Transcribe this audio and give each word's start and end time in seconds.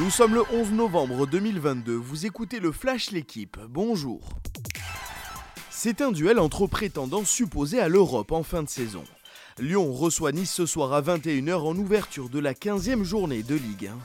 Nous 0.00 0.10
sommes 0.10 0.34
le 0.34 0.42
11 0.52 0.70
novembre 0.72 1.26
2022, 1.26 1.92
vous 1.92 2.24
écoutez 2.24 2.60
le 2.60 2.70
Flash 2.70 3.10
L'équipe, 3.10 3.58
bonjour. 3.68 4.20
C'est 5.70 6.02
un 6.02 6.12
duel 6.12 6.38
entre 6.38 6.68
prétendants 6.68 7.24
supposés 7.24 7.80
à 7.80 7.88
l'Europe 7.88 8.30
en 8.30 8.44
fin 8.44 8.62
de 8.62 8.68
saison. 8.68 9.02
Lyon 9.58 9.92
reçoit 9.92 10.30
Nice 10.30 10.52
ce 10.52 10.66
soir 10.66 10.92
à 10.92 11.02
21h 11.02 11.54
en 11.54 11.76
ouverture 11.76 12.28
de 12.28 12.38
la 12.38 12.54
15e 12.54 13.02
journée 13.02 13.42
de 13.42 13.56
Ligue 13.56 13.88
1. 13.88 13.98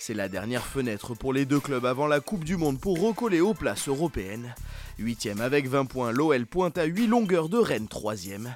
C'est 0.00 0.14
la 0.14 0.28
dernière 0.28 0.66
fenêtre 0.66 1.14
pour 1.14 1.32
les 1.32 1.44
deux 1.44 1.60
clubs 1.60 1.86
avant 1.86 2.08
la 2.08 2.18
Coupe 2.18 2.44
du 2.44 2.56
Monde 2.56 2.80
pour 2.80 3.00
recoller 3.00 3.40
aux 3.40 3.54
places 3.54 3.86
européennes. 3.88 4.56
8e 4.98 5.40
avec 5.40 5.68
20 5.68 5.84
points, 5.84 6.10
l'OL 6.10 6.46
pointe 6.46 6.78
à 6.78 6.84
8 6.84 7.06
longueurs 7.06 7.48
de 7.48 7.58
Rennes 7.58 7.88
3e. 7.88 8.48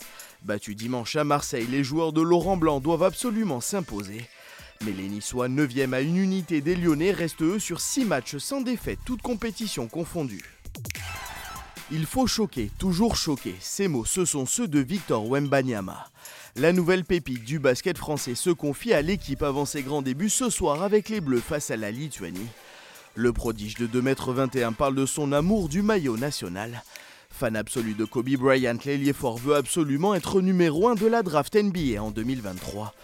Battu 0.43 0.75
dimanche 0.75 1.15
à 1.15 1.23
Marseille, 1.23 1.69
les 1.71 1.85
joueurs 1.85 2.13
de 2.13 2.23
Laurent 2.23 2.57
Blanc 2.57 2.81
doivent 2.81 3.05
absolument 3.05 3.61
s'imposer. 3.61 4.23
Mais 4.85 4.93
les 4.93 5.09
Niçois 5.09 5.49
9e 5.49 5.93
à 5.93 6.01
une 6.01 6.17
unité 6.17 6.61
des 6.61 6.75
Lyonnais 6.75 7.13
restent 7.13 7.43
eux 7.43 7.61
sur 7.61 7.81
6 7.81 8.05
matchs 8.05 8.39
sans 8.39 8.61
défaite, 8.61 8.99
toutes 9.05 9.23
compétitions 9.23 9.87
confondues. 9.87 10.43
Il 11.93 12.05
faut 12.05 12.27
choquer, 12.27 12.71
toujours 12.79 13.15
choquer. 13.15 13.55
Ces 13.61 13.87
mots, 13.87 14.05
ce 14.05 14.25
sont 14.25 14.45
ceux 14.45 14.67
de 14.67 14.81
Victor 14.81 15.29
Wembanyama. 15.29 16.09
La 16.57 16.73
nouvelle 16.73 17.05
pépite 17.05 17.45
du 17.45 17.61
basket 17.61 17.97
français 17.97 18.35
se 18.35 18.51
confie 18.51 18.93
à 18.93 19.03
l'équipe 19.03 19.43
avant 19.43 19.67
ses 19.67 19.83
grands 19.83 20.03
débuts 20.03 20.31
ce 20.31 20.51
soir 20.51 20.83
avec 20.83 21.09
les 21.09 21.21
Bleus 21.21 21.41
face 21.41 21.71
à 21.71 21.77
la 21.77 21.93
Lituanie. 21.93 22.49
Le 23.15 23.33
prodige 23.33 23.77
de 23.77 23.87
2m21 23.87 24.75
parle 24.75 24.97
de 24.97 25.07
son 25.07 25.33
amour 25.33 25.69
du 25.69 25.83
maillot 25.83 26.17
national. 26.17 26.83
Fan 27.31 27.55
absolu 27.55 27.95
de 27.95 28.05
Kobe 28.05 28.31
Bryant, 28.37 28.79
l'ailier 28.85 29.13
fort 29.13 29.39
veut 29.39 29.55
absolument 29.55 30.15
être 30.15 30.41
numéro 30.41 30.89
1 30.89 30.97
de 30.97 31.07
la 31.07 31.23
draft 31.23 31.55
NBA 31.55 32.03
en 32.03 32.11
2023. 32.11 32.95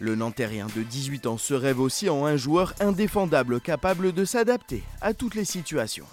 Le 0.00 0.16
Nantérien 0.16 0.66
de 0.74 0.82
18 0.82 1.26
ans 1.26 1.38
se 1.38 1.54
rêve 1.54 1.78
aussi 1.78 2.08
en 2.08 2.26
un 2.26 2.36
joueur 2.36 2.74
indéfendable 2.80 3.60
capable 3.60 4.12
de 4.12 4.24
s'adapter 4.24 4.82
à 5.00 5.14
toutes 5.14 5.36
les 5.36 5.44
situations. 5.44 6.06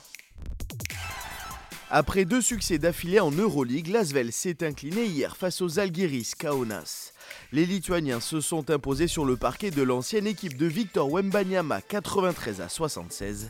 Après 1.90 2.24
deux 2.24 2.42
succès 2.42 2.78
d'affilée 2.78 3.20
en 3.20 3.32
Euroleague, 3.32 3.88
l'Asvel 3.88 4.32
s'est 4.32 4.64
incliné 4.64 5.06
hier 5.06 5.36
face 5.36 5.62
aux 5.62 5.80
Algiris 5.80 6.36
Kaunas. 6.38 7.12
Les 7.52 7.66
Lituaniens 7.66 8.22
se 8.22 8.40
sont 8.40 8.70
imposés 8.70 9.08
sur 9.08 9.26
le 9.26 9.36
parquet 9.36 9.72
de 9.72 9.82
l'ancienne 9.82 10.28
équipe 10.28 10.58
de 10.58 10.68
Victor 10.68 11.12
Wembanyama 11.12 11.82
93 11.82 12.62
à 12.62 12.70
76. 12.70 13.50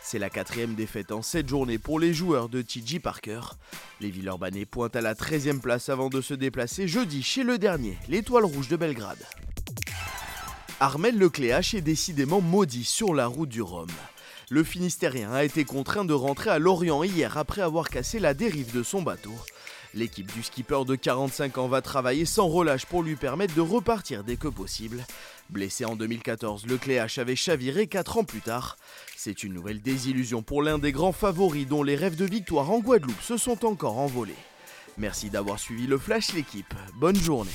C'est 0.00 0.18
la 0.18 0.30
quatrième 0.30 0.74
défaite 0.74 1.12
en 1.12 1.22
sept 1.22 1.48
journées 1.48 1.78
pour 1.78 2.00
les 2.00 2.14
joueurs 2.14 2.48
de 2.48 2.62
TJ 2.62 2.98
Parker. 2.98 3.40
Les 4.00 4.10
Villeurbanais 4.10 4.64
pointent 4.64 4.96
à 4.96 5.00
la 5.00 5.14
13e 5.14 5.60
place 5.60 5.88
avant 5.88 6.08
de 6.08 6.20
se 6.20 6.34
déplacer 6.34 6.88
jeudi 6.88 7.22
chez 7.22 7.42
le 7.42 7.58
dernier, 7.58 7.98
l'Étoile 8.08 8.44
Rouge 8.44 8.68
de 8.68 8.76
Belgrade. 8.76 9.24
Armel 10.82 11.16
Lecléache 11.16 11.74
est 11.74 11.80
décidément 11.80 12.40
maudit 12.40 12.82
sur 12.82 13.14
la 13.14 13.28
route 13.28 13.48
du 13.48 13.62
Rhum. 13.62 13.86
Le 14.50 14.64
Finistérien 14.64 15.30
a 15.30 15.44
été 15.44 15.64
contraint 15.64 16.04
de 16.04 16.12
rentrer 16.12 16.50
à 16.50 16.58
Lorient 16.58 17.04
hier 17.04 17.38
après 17.38 17.62
avoir 17.62 17.88
cassé 17.88 18.18
la 18.18 18.34
dérive 18.34 18.74
de 18.74 18.82
son 18.82 19.00
bateau. 19.00 19.30
L'équipe 19.94 20.32
du 20.32 20.42
skipper 20.42 20.84
de 20.84 20.96
45 20.96 21.58
ans 21.58 21.68
va 21.68 21.82
travailler 21.82 22.24
sans 22.24 22.48
relâche 22.48 22.84
pour 22.86 23.04
lui 23.04 23.14
permettre 23.14 23.54
de 23.54 23.60
repartir 23.60 24.24
dès 24.24 24.34
que 24.34 24.48
possible. 24.48 25.06
Blessé 25.50 25.84
en 25.84 25.94
2014, 25.94 26.66
le 26.66 26.76
Cléache 26.78 27.18
avait 27.18 27.36
chaviré 27.36 27.86
4 27.86 28.16
ans 28.16 28.24
plus 28.24 28.40
tard. 28.40 28.76
C'est 29.16 29.44
une 29.44 29.54
nouvelle 29.54 29.82
désillusion 29.82 30.42
pour 30.42 30.64
l'un 30.64 30.80
des 30.80 30.90
grands 30.90 31.12
favoris 31.12 31.68
dont 31.68 31.84
les 31.84 31.94
rêves 31.94 32.16
de 32.16 32.24
victoire 32.24 32.72
en 32.72 32.80
Guadeloupe 32.80 33.22
se 33.22 33.36
sont 33.36 33.64
encore 33.64 33.98
envolés. 33.98 34.34
Merci 34.98 35.30
d'avoir 35.30 35.60
suivi 35.60 35.86
le 35.86 35.98
Flash 35.98 36.32
l'équipe. 36.32 36.74
Bonne 36.96 37.14
journée. 37.14 37.52